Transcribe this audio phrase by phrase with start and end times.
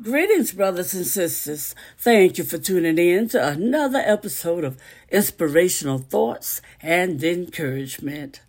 [0.00, 1.74] Greetings, brothers and sisters.
[1.98, 4.78] Thank you for tuning in to another episode of
[5.10, 8.40] Inspirational Thoughts and Encouragement.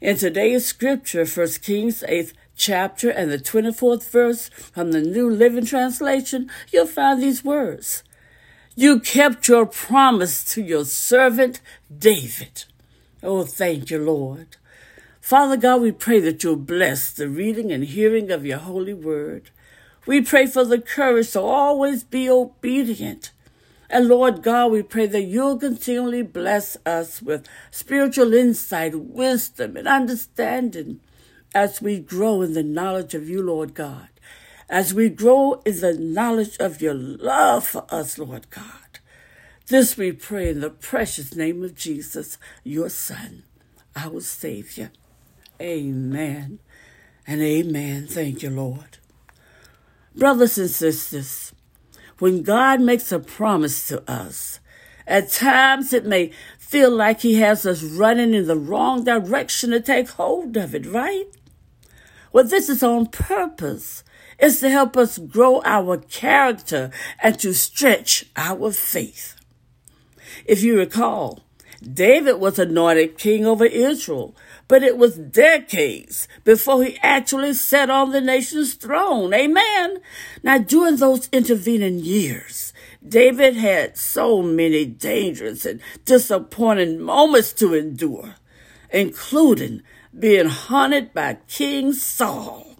[0.00, 5.64] In today's scripture, 1 Kings 8th chapter and the 24th verse from the New Living
[5.64, 8.02] Translation, you'll find these words.
[8.74, 11.60] You kept your promise to your servant
[11.96, 12.64] David.
[13.22, 14.56] Oh, thank you, Lord.
[15.20, 19.50] Father God, we pray that you'll bless the reading and hearing of your holy word.
[20.10, 23.30] We pray for the courage to always be obedient.
[23.88, 29.86] And Lord God, we pray that you'll continually bless us with spiritual insight, wisdom, and
[29.86, 30.98] understanding
[31.54, 34.08] as we grow in the knowledge of you, Lord God.
[34.68, 38.98] As we grow in the knowledge of your love for us, Lord God.
[39.68, 43.44] This we pray in the precious name of Jesus, your Son,
[43.94, 44.90] our Savior.
[45.60, 46.58] Amen
[47.28, 48.08] and amen.
[48.08, 48.99] Thank you, Lord.
[50.14, 51.52] Brothers and sisters,
[52.18, 54.58] when God makes a promise to us,
[55.06, 59.80] at times it may feel like He has us running in the wrong direction to
[59.80, 61.26] take hold of it, right?
[62.32, 64.02] Well, this is on purpose.
[64.38, 66.90] It's to help us grow our character
[67.22, 69.36] and to stretch our faith.
[70.44, 71.40] If you recall,
[71.82, 74.36] David was anointed king over Israel,
[74.68, 79.32] but it was decades before he actually sat on the nation's throne.
[79.32, 79.98] Amen.
[80.42, 82.74] Now, during those intervening years,
[83.06, 88.34] David had so many dangerous and disappointing moments to endure,
[88.90, 89.82] including
[90.18, 92.76] being hunted by King Saul.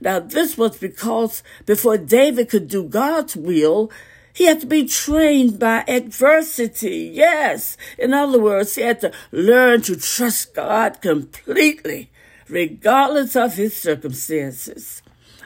[0.00, 3.90] Now, this was because before David could do God's will,
[4.34, 7.10] he had to be trained by adversity.
[7.14, 7.76] Yes.
[7.96, 12.10] In other words, he had to learn to trust God completely,
[12.48, 15.02] regardless of his circumstances.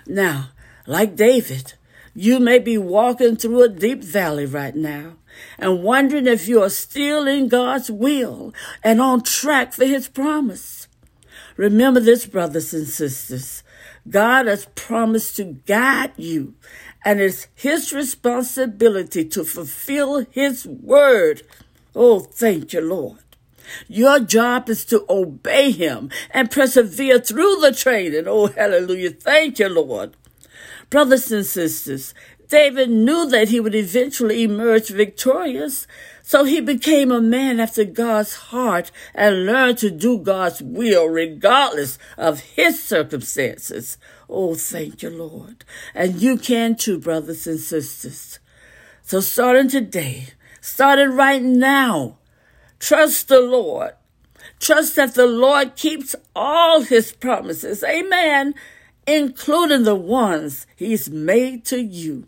[0.06, 0.48] Now,
[0.86, 1.74] like David,
[2.14, 5.16] you may be walking through a deep valley right now
[5.58, 10.88] and wondering if you are still in God's will and on track for his promise.
[11.58, 13.62] Remember this, brothers and sisters.
[14.10, 16.54] God has promised to guide you
[17.04, 21.42] and it's his responsibility to fulfill his word.
[21.94, 23.18] Oh, thank you, Lord.
[23.86, 28.24] Your job is to obey him and persevere through the training.
[28.26, 29.10] Oh, hallelujah.
[29.10, 30.14] Thank you, Lord.
[30.90, 32.14] Brothers and sisters,
[32.48, 35.86] David knew that he would eventually emerge victorious,
[36.22, 41.98] so he became a man after God's heart and learned to do God's will regardless
[42.16, 43.98] of his circumstances.
[44.30, 45.64] Oh, thank you, Lord.
[45.94, 48.38] And you can too, brothers and sisters.
[49.02, 50.28] So starting today,
[50.60, 52.18] starting right now,
[52.78, 53.92] trust the Lord.
[54.58, 57.84] Trust that the Lord keeps all his promises.
[57.84, 58.54] Amen.
[59.06, 62.26] Including the ones he's made to you.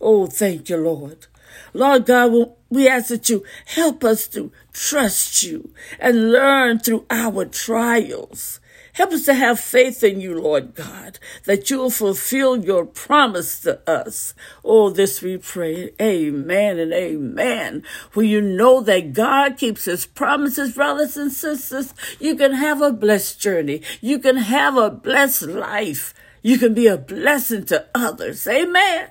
[0.00, 1.26] Oh, thank you, Lord.
[1.74, 7.44] Lord God, we ask that you help us to trust you and learn through our
[7.44, 8.60] trials.
[8.94, 13.60] Help us to have faith in you, Lord God, that you will fulfill your promise
[13.60, 14.34] to us.
[14.64, 15.92] Oh, this we pray.
[16.00, 17.84] Amen and amen.
[18.14, 22.92] When you know that God keeps his promises, brothers and sisters, you can have a
[22.92, 23.82] blessed journey.
[24.00, 26.12] You can have a blessed life.
[26.42, 28.46] You can be a blessing to others.
[28.46, 29.10] Amen